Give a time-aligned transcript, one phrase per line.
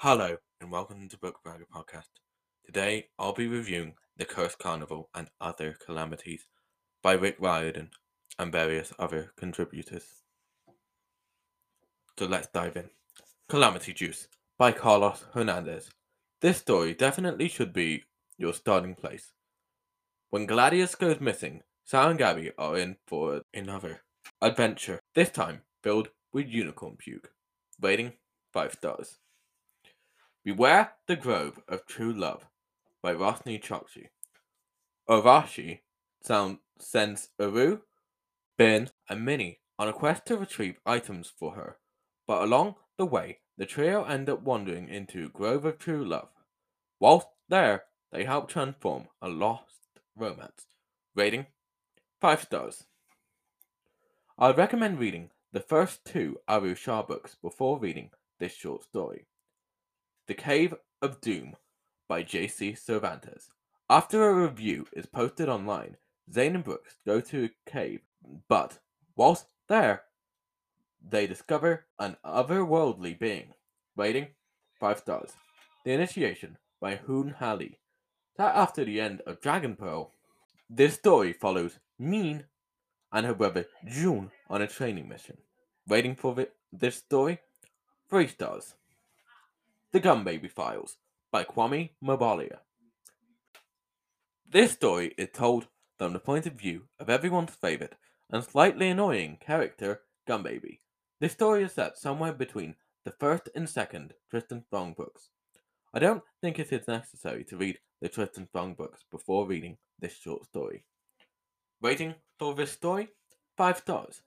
[0.00, 2.10] Hello and welcome to Book Bragger Podcast.
[2.66, 6.46] Today I'll be reviewing The Cursed Carnival and Other Calamities
[7.02, 7.88] by Rick Riordan
[8.38, 10.04] and various other contributors.
[12.18, 12.90] So let's dive in.
[13.48, 15.88] Calamity Juice by Carlos Hernandez.
[16.42, 18.04] This story definitely should be
[18.36, 19.32] your starting place.
[20.28, 24.02] When Gladius goes missing, Sal and Gabi are in for another
[24.42, 27.30] adventure, this time filled with unicorn puke.
[27.80, 28.12] Rating
[28.52, 29.20] 5 stars.
[30.46, 32.46] Beware the Grove of True Love
[33.02, 34.10] by Roshani Chokshi.
[35.10, 35.80] Arashi
[36.22, 37.80] sound, sends Aru,
[38.56, 41.78] Ben, and Mini on a quest to retrieve items for her,
[42.28, 46.28] but along the way, the trio end up wandering into Grove of True Love.
[47.00, 50.66] Whilst there, they help transform a lost romance.
[51.16, 51.46] Rating
[52.20, 52.84] 5 stars.
[54.38, 59.26] I recommend reading the first two Aru Shah books before reading this short story.
[60.26, 61.54] The Cave of Doom
[62.08, 62.74] by J.C.
[62.74, 63.50] Cervantes.
[63.88, 65.98] After a review is posted online,
[66.32, 68.00] Zane and Brooks go to a cave,
[68.48, 68.80] but
[69.14, 70.02] whilst there,
[71.08, 73.54] they discover an otherworldly being.
[73.96, 74.26] Rating
[74.80, 75.30] 5 stars.
[75.84, 77.78] The Initiation by Yoon Ha Lee.
[78.36, 80.10] That after the end of Dragon Pearl,
[80.68, 82.46] this story follows Min
[83.12, 85.36] and her brother Jun on a training mission.
[85.86, 86.34] Rating for
[86.72, 87.38] this story
[88.10, 88.74] 3 stars.
[89.96, 90.98] The Gum Baby Files
[91.32, 92.58] by Kwame Mbalia.
[94.46, 97.94] This story is told from the point of view of everyone's favourite
[98.28, 100.82] and slightly annoying character, Gum Baby.
[101.18, 102.74] This story is set somewhere between
[103.06, 105.30] the first and second Tristan Strong books.
[105.94, 110.14] I don't think it is necessary to read the Tristan Strong books before reading this
[110.14, 110.84] short story.
[111.80, 113.08] Rating for this story?
[113.56, 114.20] 5 stars.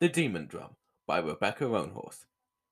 [0.00, 2.26] The Demon Drum by Rebecca Roanhorse.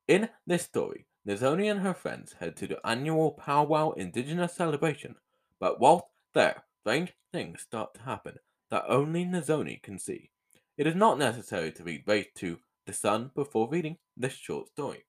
[0.06, 5.14] In this story, Nizhoni and her friends head to the annual Powwow Indigenous celebration,
[5.60, 8.38] but whilst there, strange things start to happen
[8.70, 10.30] that only Nizhoni can see.
[10.76, 15.04] It is not necessary to read Race to The Sun before reading this short story.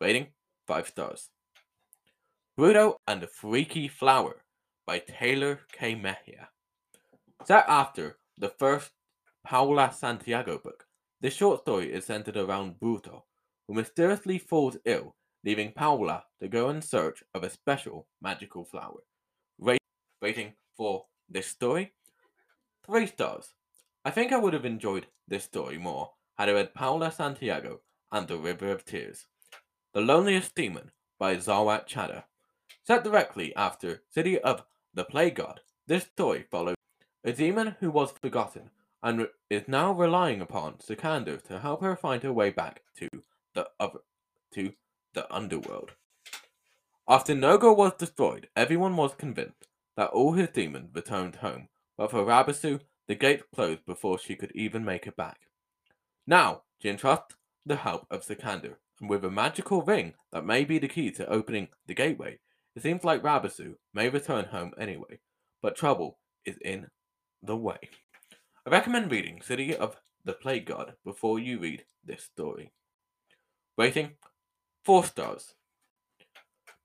[0.00, 0.28] Rating
[0.68, 1.30] 5 stars.
[2.56, 4.44] Bruto and the Freaky Flower
[4.86, 6.50] by Tehlor Kay Mejia.
[7.44, 8.90] Set after the first
[9.44, 10.86] Paola Santiago book,
[11.20, 13.22] this short story is centered around Bruto,
[13.66, 19.00] who mysteriously falls ill leaving Paola to go in search of a special magical flower.
[20.20, 21.92] Rating for this story?
[22.84, 23.54] Three stars.
[24.04, 28.26] I think I would have enjoyed this story more had I read Paola Santiago and
[28.26, 29.26] The River of Tears.
[29.92, 32.24] The Loneliest Demon by Sarwat Chadda.
[32.84, 36.76] Set directly after City of the Plague God, this story follows
[37.24, 38.70] a demon who was forgotten
[39.02, 43.08] and is now relying upon Sikander to help her find her way back to
[43.54, 44.00] the other
[44.54, 44.72] to
[45.18, 45.90] the underworld.
[47.08, 52.24] After Nogo was destroyed, everyone was convinced that all his demons returned home, but for
[52.24, 55.40] Rabisu, the gate closed before she could even make it back.
[56.24, 57.34] Now, she entrusts
[57.66, 61.28] the help of Sikander, and with a magical ring that may be the key to
[61.28, 62.38] opening the gateway,
[62.76, 65.18] it seems like Rabisu may return home anyway,
[65.60, 66.86] but trouble is in
[67.42, 67.78] the way.
[68.64, 72.70] I recommend reading City of the Plague God before you read this story.
[73.76, 74.12] Rating
[74.88, 75.52] Four stars.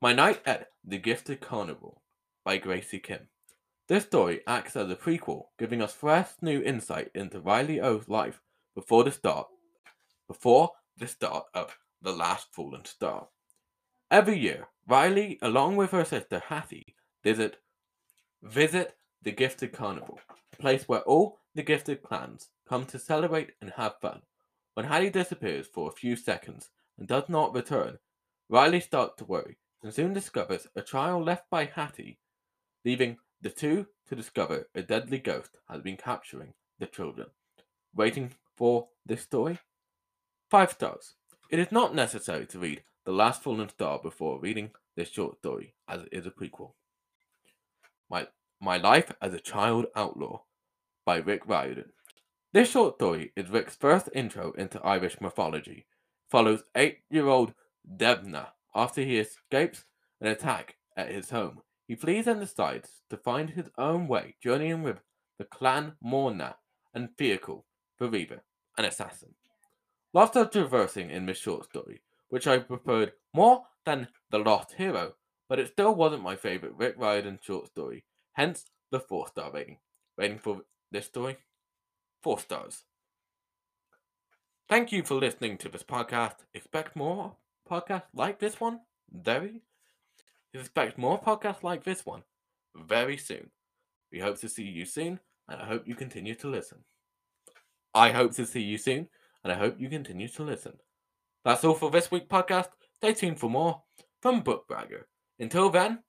[0.01, 2.01] My Night at the Gifted Carnival
[2.43, 3.29] by Graci Kim.
[3.87, 8.41] This story acts as a prequel, giving us fresh new insight into Riley Oh's life
[8.75, 9.47] before the start
[10.27, 13.29] before the start of The Last Fallen Star.
[14.11, 17.55] Every year, Riley, along with her sister Hattie, visit
[18.41, 20.19] visit the Gifted Carnival,
[20.51, 24.23] a place where all the gifted clans come to celebrate and have fun.
[24.73, 27.97] When Hattie disappears for a few seconds, and does not return,
[28.49, 32.19] Riley starts to worry and soon discovers a child left by Hattie,
[32.85, 37.27] leaving the two to discover a deadly ghost has been capturing the children.
[37.93, 39.59] Waiting for this story?
[40.49, 41.15] Five stars.
[41.49, 45.73] It is not necessary to read The Last Fallen Star before reading this short story,
[45.87, 46.71] as it is a prequel.
[48.09, 48.27] My,
[48.61, 50.41] My Life as a Child Outlaw
[51.05, 51.91] by Rick Riordan.
[52.53, 55.87] This short story is Rick's first intro into Irish mythology
[56.33, 57.53] follows eight-year-old
[57.87, 59.85] Debna after he escapes
[60.19, 61.61] an attack at his home.
[61.87, 64.97] He flees and decides to find his own way, journeying with
[65.37, 66.55] the clan Morna
[66.91, 67.65] and vehicle
[67.99, 68.41] for Reaver,
[68.79, 69.35] an assassin.
[70.11, 75.13] Lots of traversing in this short story, which I preferred more than The Lost Hero,
[75.47, 79.77] but it still wasn't my favourite Rick Riordan short story, hence the 4 star rating.
[80.17, 81.37] Rating for this story?
[82.23, 82.85] 4 stars.
[84.69, 86.35] Thank you for listening to this podcast.
[86.53, 87.35] Expect more
[87.69, 88.79] podcasts like this one
[89.11, 89.61] very,
[90.53, 92.23] Expect more podcasts like this one
[92.75, 93.49] very soon.
[94.11, 96.79] We hope to see you soon, and I hope you continue to listen.
[97.93, 99.09] I hope to see you soon,
[99.43, 100.73] and I hope you continue to listen.
[101.43, 102.69] That's all for this week's podcast.
[102.95, 103.83] Stay tuned for more
[104.21, 105.07] from Book Bragger.
[105.39, 105.99] Until then,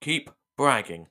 [0.00, 1.06] keep bragging.